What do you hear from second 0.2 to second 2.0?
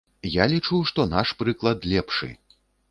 Я лічу, што наш прыклад